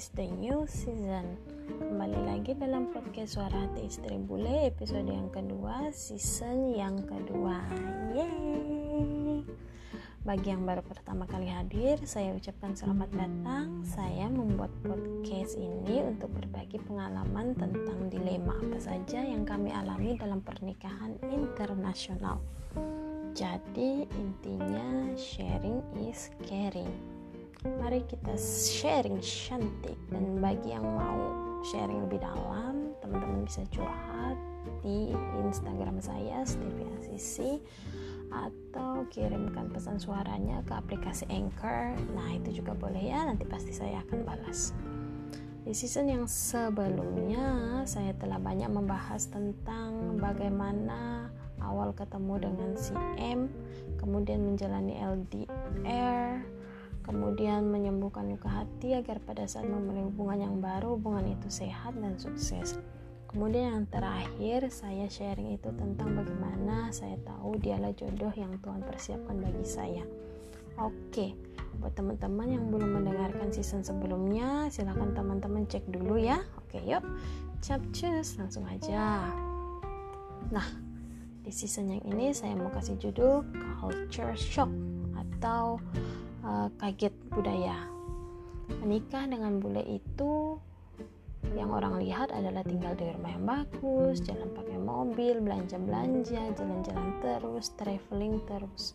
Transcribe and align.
is 0.00 0.08
the 0.16 0.32
new 0.40 0.64
season. 0.64 1.36
Kembali 1.76 2.24
lagi 2.24 2.56
dalam 2.56 2.88
podcast 2.88 3.36
Suara 3.36 3.68
Hati 3.68 3.84
Istri 3.84 4.16
Bule 4.24 4.72
Episode 4.72 5.04
yang 5.04 5.28
kedua, 5.28 5.92
season 5.92 6.72
yang 6.72 7.04
kedua. 7.04 7.60
Yeay! 8.16 9.44
Bagi 10.24 10.56
yang 10.56 10.64
baru 10.64 10.80
pertama 10.80 11.28
kali 11.28 11.52
hadir, 11.52 12.00
saya 12.08 12.32
ucapkan 12.32 12.72
selamat 12.72 13.12
datang. 13.12 13.84
Saya 13.84 14.32
membuat 14.32 14.72
podcast 14.80 15.60
ini 15.60 16.00
untuk 16.00 16.32
berbagi 16.32 16.80
pengalaman 16.80 17.52
tentang 17.60 18.08
dilema 18.08 18.56
apa 18.56 18.80
saja 18.80 19.20
yang 19.20 19.44
kami 19.44 19.68
alami 19.68 20.16
dalam 20.16 20.40
pernikahan 20.40 21.12
internasional. 21.28 22.40
Jadi 23.36 24.08
intinya 24.16 25.12
sharing 25.12 25.84
is 26.08 26.32
caring 26.48 27.19
mari 27.64 28.00
kita 28.08 28.32
sharing 28.40 29.20
cantik. 29.20 29.96
Dan 30.08 30.40
bagi 30.40 30.72
yang 30.72 30.84
mau 30.84 31.20
sharing 31.66 32.08
lebih 32.08 32.24
dalam 32.24 32.96
teman-teman 33.04 33.44
bisa 33.44 33.64
curhat 33.68 34.36
di 34.80 35.12
Instagram 35.44 36.00
saya 36.00 36.40
Stevie 36.48 36.88
Asisi 37.00 37.60
atau 38.30 39.04
kirimkan 39.10 39.68
pesan 39.74 39.98
suaranya 39.98 40.62
ke 40.64 40.72
aplikasi 40.72 41.26
Anchor. 41.28 41.98
Nah 42.14 42.30
itu 42.32 42.62
juga 42.62 42.72
boleh 42.72 43.02
ya 43.02 43.26
nanti 43.26 43.44
pasti 43.44 43.74
saya 43.74 44.00
akan 44.08 44.24
balas. 44.24 44.72
Di 45.60 45.76
season 45.76 46.08
yang 46.08 46.24
sebelumnya 46.24 47.82
saya 47.84 48.16
telah 48.16 48.40
banyak 48.40 48.72
membahas 48.72 49.28
tentang 49.28 50.16
bagaimana 50.16 51.28
awal 51.60 51.92
ketemu 51.92 52.40
dengan 52.40 52.70
si 52.80 52.96
M 53.20 53.52
kemudian 54.00 54.40
menjalani 54.40 54.96
LDR 54.96 56.40
kemudian 57.02 57.68
menyembuhkan 57.68 58.28
luka 58.28 58.50
hati 58.50 58.96
agar 58.96 59.18
pada 59.22 59.48
saat 59.48 59.66
memulai 59.66 60.04
hubungan 60.06 60.38
yang 60.50 60.56
baru 60.58 60.96
hubungan 60.96 61.32
itu 61.32 61.48
sehat 61.48 61.96
dan 61.98 62.16
sukses. 62.20 62.76
Kemudian 63.30 63.78
yang 63.78 63.86
terakhir 63.86 64.68
saya 64.74 65.06
sharing 65.06 65.54
itu 65.54 65.70
tentang 65.70 66.18
bagaimana 66.18 66.90
saya 66.90 67.14
tahu 67.22 67.62
dialah 67.62 67.94
jodoh 67.94 68.34
yang 68.34 68.58
Tuhan 68.58 68.82
persiapkan 68.82 69.38
bagi 69.38 69.62
saya. 69.62 70.02
Oke 70.80 71.50
buat 71.80 71.96
teman-teman 71.96 72.48
yang 72.60 72.64
belum 72.68 73.00
mendengarkan 73.00 73.48
season 73.54 73.80
sebelumnya 73.80 74.68
silahkan 74.68 75.16
teman-teman 75.16 75.64
cek 75.64 75.88
dulu 75.88 76.20
ya. 76.20 76.44
Oke 76.60 76.82
yuk. 76.84 77.00
Capcus 77.64 78.36
langsung 78.36 78.68
aja. 78.68 79.32
Nah 80.52 80.66
di 81.40 81.48
season 81.48 81.88
yang 81.96 82.02
ini 82.04 82.36
saya 82.36 82.52
mau 82.52 82.68
kasih 82.68 83.00
judul 83.00 83.46
culture 83.80 84.36
shock 84.36 84.68
atau 85.16 85.80
uh, 86.44 86.68
kaget 86.80 87.14
budaya. 87.32 87.76
Menikah 88.80 89.26
dengan 89.26 89.58
bule 89.58 89.82
itu 89.82 90.56
yang 91.56 91.72
orang 91.72 91.98
lihat 91.98 92.30
adalah 92.30 92.62
tinggal 92.62 92.94
di 92.94 93.10
rumah 93.10 93.30
yang 93.32 93.44
bagus, 93.48 94.22
jalan 94.22 94.52
pakai 94.54 94.78
mobil, 94.78 95.40
belanja-belanja, 95.42 96.54
jalan-jalan 96.54 97.10
terus, 97.18 97.74
traveling 97.74 98.38
terus. 98.46 98.94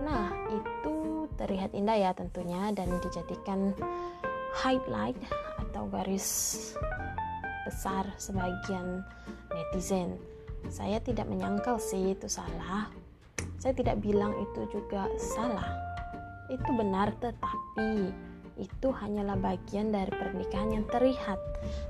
Nah, 0.00 0.32
itu 0.48 1.28
terlihat 1.36 1.76
indah 1.76 1.98
ya 1.98 2.10
tentunya 2.16 2.72
dan 2.72 2.88
dijadikan 3.02 3.76
highlight 4.56 5.18
atau 5.60 5.84
garis 5.90 6.72
besar 7.68 8.08
sebagian 8.16 9.04
netizen. 9.52 10.16
Saya 10.70 11.02
tidak 11.02 11.28
menyangkal 11.28 11.76
sih 11.76 12.14
itu 12.14 12.30
salah. 12.30 12.88
Saya 13.58 13.74
tidak 13.74 14.00
bilang 14.00 14.32
itu 14.38 14.66
juga 14.70 15.06
salah 15.18 15.81
itu 16.52 16.70
benar 16.76 17.16
tetapi 17.16 18.12
itu 18.60 18.88
hanyalah 18.92 19.40
bagian 19.40 19.90
dari 19.90 20.12
pernikahan 20.12 20.70
yang 20.76 20.86
terlihat. 20.92 21.40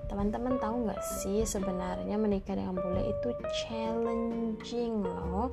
Teman-teman 0.07 0.63
tahu 0.63 0.87
nggak 0.87 1.03
sih 1.03 1.43
sebenarnya 1.43 2.15
menikah 2.15 2.55
dengan 2.55 2.79
bule 2.79 3.03
itu 3.11 3.29
challenging 3.65 5.03
loh. 5.03 5.51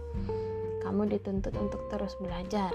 Kamu 0.86 1.10
dituntut 1.10 1.54
untuk 1.58 1.82
terus 1.90 2.14
belajar. 2.22 2.72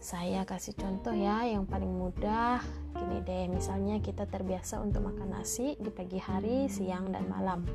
Saya 0.00 0.48
kasih 0.48 0.72
contoh 0.80 1.12
ya 1.12 1.44
yang 1.44 1.68
paling 1.68 1.92
mudah. 1.92 2.64
Gini 2.96 3.20
deh 3.20 3.52
misalnya 3.52 4.00
kita 4.00 4.24
terbiasa 4.24 4.80
untuk 4.80 5.04
makan 5.04 5.36
nasi 5.36 5.76
di 5.76 5.92
pagi 5.92 6.16
hari 6.16 6.72
siang 6.72 7.12
dan 7.12 7.28
malam. 7.28 7.68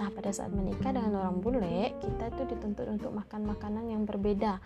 Nah 0.00 0.08
pada 0.08 0.32
saat 0.32 0.48
menikah 0.48 0.96
dengan 0.96 1.20
orang 1.20 1.44
bule 1.44 1.92
kita 2.00 2.32
itu 2.32 2.42
dituntut 2.56 2.88
untuk 2.88 3.12
makan 3.12 3.44
makanan 3.44 3.84
yang 3.92 4.08
berbeda 4.08 4.60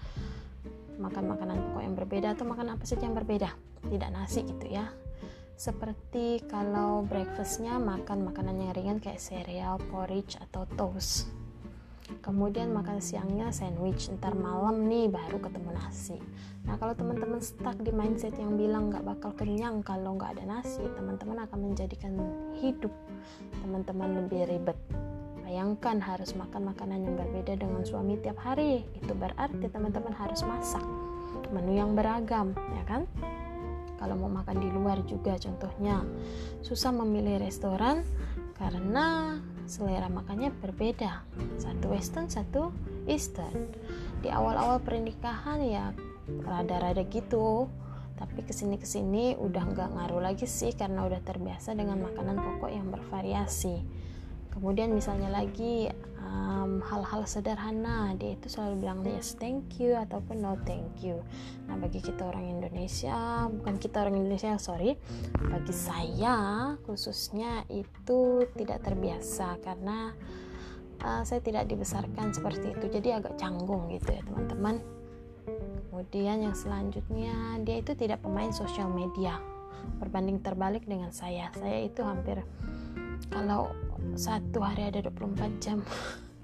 makan 0.98 1.32
makanan 1.32 1.56
pokok 1.70 1.82
yang 1.82 1.97
berbeda 1.97 2.28
atau 2.34 2.44
makan 2.44 2.75
apa 2.76 2.84
saja 2.84 3.06
yang 3.06 3.16
berbeda. 3.16 3.53
Tidak 3.86 4.10
nasi 4.12 4.44
gitu 4.44 4.66
ya. 4.69 4.88
Seperti 5.56 6.42
kalau 6.50 7.06
breakfastnya 7.06 7.78
makan 7.78 8.26
makanan 8.26 8.58
yang 8.58 8.72
ringan 8.75 8.98
kayak 8.98 9.22
cereal, 9.22 9.78
porridge 9.92 10.41
atau 10.41 10.66
toast. 10.75 11.31
Kemudian 12.20 12.75
makan 12.75 12.98
siangnya 12.98 13.54
sandwich. 13.54 14.10
Ntar 14.10 14.34
malam 14.34 14.84
nih 14.91 15.08
baru 15.08 15.38
ketemu 15.38 15.70
nasi. 15.72 16.19
Nah 16.62 16.78
kalau 16.78 16.94
teman-teman 16.94 17.42
stuck 17.42 17.75
di 17.82 17.91
mindset 17.91 18.38
yang 18.38 18.54
bilang 18.54 18.91
nggak 18.91 19.02
bakal 19.02 19.34
kenyang 19.34 19.82
kalau 19.82 20.14
nggak 20.14 20.38
ada 20.38 20.44
nasi 20.47 20.82
teman-teman 20.94 21.42
akan 21.42 21.58
menjadikan 21.58 22.14
hidup 22.54 22.94
teman-teman 23.66 24.22
lebih 24.22 24.47
ribet 24.47 24.78
Bayangkan 25.42 25.98
harus 26.00 26.32
makan 26.38 26.72
makanan 26.72 27.04
yang 27.04 27.14
berbeda 27.19 27.58
dengan 27.58 27.82
suami 27.82 28.19
tiap 28.22 28.38
hari. 28.41 28.86
Itu 28.97 29.12
berarti 29.12 29.66
teman-teman 29.69 30.14
harus 30.14 30.42
masak 30.47 30.82
menu 31.53 31.76
yang 31.76 31.92
beragam, 31.92 32.56
ya 32.72 32.84
kan? 32.88 33.03
Kalau 34.00 34.19
mau 34.19 34.32
makan 34.32 34.58
di 34.58 34.69
luar 34.72 34.98
juga 35.06 35.38
contohnya 35.38 36.02
susah 36.66 36.91
memilih 36.91 37.38
restoran 37.38 38.02
karena 38.58 39.38
selera 39.69 40.10
makannya 40.10 40.50
berbeda. 40.58 41.22
Satu 41.60 41.94
western, 41.94 42.26
satu 42.26 42.75
eastern. 43.06 43.70
Di 44.25 44.31
awal-awal 44.31 44.82
pernikahan 44.82 45.62
ya 45.62 45.94
rada-rada 46.47 47.02
gitu 47.06 47.66
tapi 48.22 48.47
ke 48.47 48.54
sini 48.54 48.78
ke 48.78 48.86
sini 48.86 49.34
udah 49.34 49.64
nggak 49.75 49.91
ngaruh 49.98 50.22
lagi 50.22 50.47
sih 50.47 50.70
karena 50.78 51.02
udah 51.02 51.19
terbiasa 51.26 51.75
dengan 51.75 51.98
makanan 52.06 52.38
pokok 52.38 52.70
yang 52.70 52.86
bervariasi 52.86 53.82
kemudian 54.52 54.92
misalnya 54.92 55.32
lagi 55.32 55.88
hal-hal 56.82 57.22
um, 57.24 57.28
sederhana 57.28 58.16
dia 58.16 58.36
itu 58.36 58.48
selalu 58.48 58.86
bilang 58.86 59.04
yes 59.04 59.36
thank 59.36 59.76
you 59.76 59.92
ataupun 59.92 60.40
no 60.40 60.56
thank 60.64 61.04
you. 61.04 61.20
Nah 61.68 61.76
bagi 61.76 62.00
kita 62.00 62.24
orang 62.24 62.48
Indonesia 62.48 63.48
bukan 63.52 63.76
kita 63.76 64.06
orang 64.06 64.16
Indonesia 64.16 64.56
sorry 64.56 64.96
bagi 65.36 65.74
saya 65.74 66.36
khususnya 66.88 67.68
itu 67.68 68.48
tidak 68.56 68.80
terbiasa 68.80 69.60
karena 69.60 70.16
uh, 71.04 71.22
saya 71.26 71.40
tidak 71.44 71.69
dibesarkan 71.69 72.32
seperti 72.32 72.72
itu. 72.72 72.86
Jadi 72.88 73.08
agak 73.12 73.36
canggung 73.36 73.92
gitu 73.92 74.16
ya 74.16 74.22
teman-teman. 74.24 74.80
Kemudian 75.92 76.48
yang 76.48 76.56
selanjutnya 76.56 77.60
dia 77.62 77.76
itu 77.84 77.92
tidak 77.92 78.24
pemain 78.24 78.50
sosial 78.50 78.88
media. 78.88 79.36
Berbanding 80.00 80.40
terbalik 80.40 80.88
dengan 80.88 81.12
saya. 81.12 81.52
Saya 81.52 81.84
itu 81.84 82.00
hampir 82.00 82.40
kalau 83.28 83.70
satu 84.18 84.58
hari 84.64 84.90
ada 84.90 85.04
24 85.06 85.62
jam. 85.62 85.78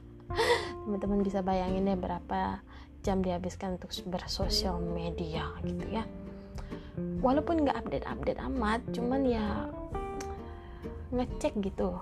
Teman-teman 0.84 1.24
bisa 1.24 1.42
bayangin 1.42 1.88
ya 1.88 1.96
berapa 1.96 2.62
jam 3.02 3.24
dihabiskan 3.24 3.80
untuk 3.80 3.92
bersosial 4.06 4.78
media 4.80 5.48
gitu 5.64 5.84
ya. 5.88 6.04
Walaupun 7.22 7.66
nggak 7.66 7.86
update-update 7.86 8.40
amat 8.52 8.80
cuman 8.92 9.22
ya 9.26 9.46
ngecek 11.14 11.56
gitu. 11.64 11.98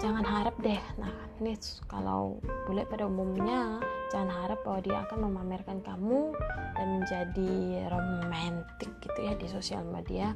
Jangan 0.00 0.24
harap 0.24 0.56
deh. 0.64 0.80
Nah 0.96 1.12
ini 1.40 1.56
kalau 1.86 2.40
boleh 2.66 2.84
pada 2.88 3.06
umumnya 3.06 3.80
jangan 4.10 4.30
harap 4.32 4.58
bahwa 4.66 4.80
dia 4.82 4.98
akan 5.06 5.18
memamerkan 5.30 5.78
kamu 5.86 6.34
dan 6.80 6.96
menjadi 6.96 7.84
romantis 7.92 8.88
gitu 9.04 9.20
ya 9.20 9.36
di 9.36 9.44
sosial 9.52 9.84
media 9.84 10.32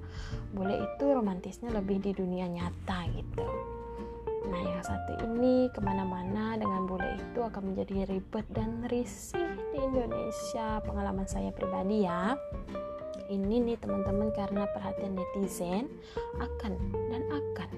boleh 0.52 0.76
itu 0.76 1.04
romantisnya 1.08 1.72
lebih 1.72 2.04
di 2.04 2.12
dunia 2.12 2.44
nyata 2.44 3.08
gitu. 3.16 3.48
Nah 4.44 4.60
yang 4.60 4.84
satu 4.84 5.24
ini 5.24 5.72
ke 5.72 5.80
mana-mana 5.80 6.60
dengan 6.60 6.84
bule 6.84 7.16
itu 7.16 7.40
akan 7.40 7.72
menjadi 7.72 8.12
ribet 8.12 8.44
dan 8.52 8.84
risih 8.92 9.56
di 9.72 9.80
Indonesia. 9.80 10.84
Pengalaman 10.84 11.24
saya 11.24 11.48
pribadi 11.48 12.04
ya 12.04 12.36
Ini 13.24 13.56
nih 13.56 13.80
teman-teman 13.80 14.36
karena 14.36 14.68
perhatian 14.68 15.16
netizen 15.16 15.88
akan 16.36 16.76
dan 17.08 17.24
akan 17.32 17.70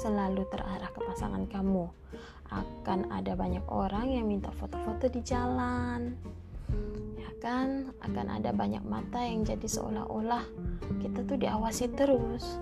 selalu 0.00 0.48
terarah 0.48 0.88
ke 0.88 1.00
pasangan 1.04 1.44
kamu. 1.44 1.92
Akan 2.48 3.12
ada 3.12 3.36
banyak 3.36 3.68
orang 3.68 4.08
yang 4.08 4.24
minta 4.24 4.48
foto-foto 4.48 5.12
di 5.12 5.20
jalan 5.20 6.16
kan 7.48 7.88
akan 8.04 8.28
ada 8.28 8.52
banyak 8.52 8.84
mata 8.84 9.24
yang 9.24 9.40
jadi 9.40 9.64
seolah-olah 9.64 10.44
kita 11.00 11.24
tuh 11.24 11.40
diawasi 11.40 11.88
terus. 11.96 12.60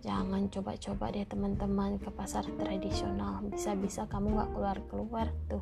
Jangan 0.00 0.48
coba-coba 0.48 1.12
deh 1.12 1.28
teman-teman 1.28 2.00
ke 2.00 2.08
pasar 2.16 2.48
tradisional. 2.56 3.44
Bisa-bisa 3.52 4.08
kamu 4.08 4.40
gak 4.40 4.50
keluar-keluar 4.56 5.28
tuh. 5.52 5.60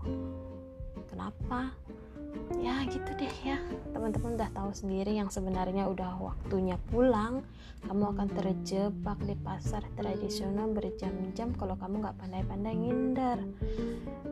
Kenapa? 1.10 1.74
Ya 2.62 2.86
gitu 2.86 3.10
deh 3.18 3.34
ya. 3.42 3.58
Teman-teman 3.90 4.38
udah 4.38 4.50
tahu 4.54 4.70
sendiri 4.70 5.18
yang 5.18 5.26
sebenarnya 5.26 5.90
udah 5.90 6.14
waktunya 6.22 6.78
pulang. 6.94 7.42
Kamu 7.82 8.14
akan 8.14 8.28
terjebak 8.30 9.18
di 9.26 9.34
pasar 9.42 9.82
tradisional 9.98 10.70
berjam-jam 10.70 11.50
kalau 11.58 11.74
kamu 11.74 12.06
nggak 12.06 12.18
pandai-pandai 12.22 12.78
ngindar. 12.78 13.42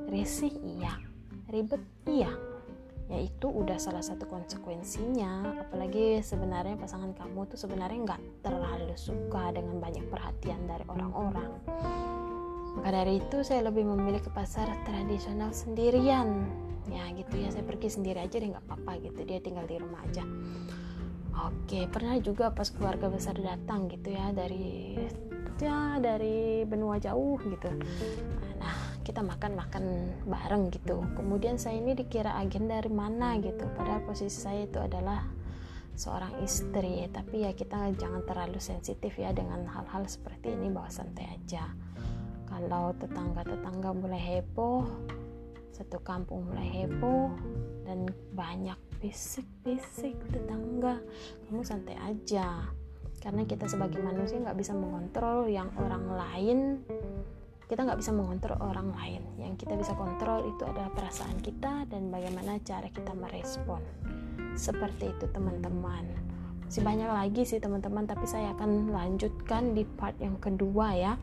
Risih 0.07 0.55
iya 0.63 0.95
ribet 1.55 1.83
iya 2.07 2.54
yaitu 3.15 3.47
udah 3.47 3.79
salah 3.79 4.03
satu 4.03 4.27
konsekuensinya. 4.27 5.63
Apalagi 5.63 6.19
sebenarnya 6.21 6.75
pasangan 6.75 7.15
kamu 7.15 7.47
tuh 7.47 7.59
sebenarnya 7.59 7.99
nggak 8.03 8.23
terlalu 8.43 8.95
suka 8.99 9.55
dengan 9.55 9.79
banyak 9.79 10.05
perhatian 10.11 10.59
dari 10.67 10.85
orang-orang. 10.91 11.51
Maka 12.75 12.91
dari 12.91 13.23
itu 13.23 13.47
saya 13.47 13.71
lebih 13.71 13.87
memilih 13.87 14.19
ke 14.19 14.35
pasar 14.35 14.67
tradisional 14.83 15.55
sendirian. 15.55 16.43
Ya 16.91 17.07
gitu 17.15 17.39
ya. 17.39 17.55
Saya 17.55 17.63
pergi 17.63 17.89
sendiri 17.89 18.19
aja 18.19 18.35
deh 18.35 18.51
nggak 18.51 18.67
apa-apa 18.67 18.99
gitu. 18.99 19.23
Dia 19.23 19.39
tinggal 19.39 19.65
di 19.71 19.79
rumah 19.79 20.03
aja. 20.03 20.27
Oke 21.35 21.87
pernah 21.91 22.19
juga 22.23 22.51
pas 22.55 22.71
keluarga 22.71 23.11
besar 23.11 23.35
datang 23.39 23.91
gitu 23.91 24.15
ya 24.15 24.31
dari 24.31 24.95
ya 25.59 25.97
dari 26.03 26.67
benua 26.67 26.99
jauh 26.99 27.39
gitu 27.41 27.71
kita 29.05 29.21
makan-makan 29.21 30.17
bareng 30.25 30.73
gitu. 30.73 31.05
Kemudian 31.15 31.61
saya 31.61 31.79
ini 31.79 31.93
dikira 31.93 32.41
agen 32.41 32.67
dari 32.67 32.89
mana 32.89 33.37
gitu. 33.39 33.69
Padahal 33.77 34.01
posisi 34.03 34.41
saya 34.41 34.65
itu 34.65 34.81
adalah 34.81 35.29
seorang 35.95 36.41
istri. 36.41 37.05
Tapi 37.13 37.45
ya 37.45 37.53
kita 37.53 37.93
jangan 37.95 38.25
terlalu 38.25 38.59
sensitif 38.59 39.15
ya 39.21 39.37
dengan 39.37 39.69
hal-hal 39.69 40.09
seperti 40.09 40.57
ini. 40.57 40.73
Bawa 40.73 40.89
santai 40.89 41.29
aja. 41.29 41.69
Kalau 42.49 42.97
tetangga-tetangga 42.97 43.93
mulai 43.93 44.41
heboh 44.41 44.89
satu 45.75 45.99
kampung 46.07 46.47
mulai 46.47 46.71
heboh 46.71 47.35
dan 47.83 48.07
banyak 48.31 48.79
bisik-bisik 49.03 50.15
tetangga 50.31 51.03
kamu 51.51 51.67
santai 51.67 51.99
aja. 51.99 52.71
Karena 53.19 53.43
kita 53.43 53.67
sebagai 53.67 53.99
manusia 53.99 54.39
nggak 54.39 54.55
bisa 54.55 54.71
mengontrol 54.71 55.51
yang 55.51 55.67
orang 55.83 56.07
lain 56.15 56.59
kita 57.69 57.85
nggak 57.85 58.01
bisa 58.01 58.13
mengontrol 58.13 58.61
orang 58.61 58.93
lain 58.93 59.23
yang 59.41 59.55
kita 59.57 59.75
bisa 59.75 59.97
kontrol 59.97 60.45
itu 60.45 60.63
adalah 60.69 60.93
perasaan 60.93 61.41
kita 61.41 61.89
dan 61.89 62.13
bagaimana 62.13 62.61
cara 62.61 62.89
kita 62.93 63.17
merespon 63.17 63.81
seperti 64.55 65.11
itu 65.11 65.27
teman-teman 65.33 66.05
masih 66.65 66.83
banyak 66.85 67.09
lagi 67.09 67.43
sih 67.45 67.61
teman-teman 67.61 68.05
tapi 68.05 68.25
saya 68.29 68.53
akan 68.57 68.93
lanjutkan 68.93 69.73
di 69.73 69.85
part 69.85 70.17
yang 70.21 70.37
kedua 70.41 70.97
ya 70.97 71.15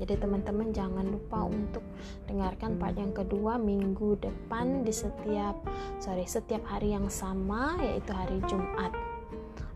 jadi 0.00 0.16
teman-teman 0.16 0.72
jangan 0.72 1.04
lupa 1.12 1.44
untuk 1.44 1.84
dengarkan 2.24 2.80
part 2.80 2.96
yang 2.96 3.12
kedua 3.12 3.60
minggu 3.60 4.16
depan 4.16 4.80
di 4.80 4.92
setiap 4.96 5.60
sorry 6.00 6.24
setiap 6.24 6.64
hari 6.64 6.96
yang 6.96 7.12
sama 7.12 7.76
yaitu 7.84 8.08
hari 8.16 8.40
Jumat. 8.48 8.96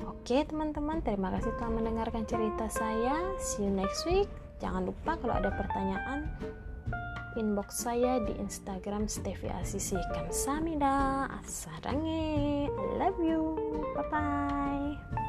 Oke 0.08 0.40
teman-teman, 0.48 1.04
terima 1.04 1.28
kasih 1.36 1.52
telah 1.60 1.76
mendengarkan 1.76 2.24
cerita 2.24 2.72
saya. 2.72 3.20
See 3.36 3.68
you 3.68 3.72
next 3.76 4.08
week. 4.08 4.43
Jangan 4.62 4.82
lupa 4.86 5.18
kalau 5.18 5.34
ada 5.38 5.50
pertanyaan 5.54 6.30
inbox 7.34 7.82
saya 7.82 8.22
di 8.22 8.34
Instagram 8.38 9.10
Stevi 9.10 9.50
Asisi. 9.50 9.98
Kamsahamnida, 10.14 11.26
asarange, 11.42 12.70
I 12.70 12.84
love 12.98 13.18
you, 13.18 13.58
bye 13.94 14.06
bye. 14.10 15.23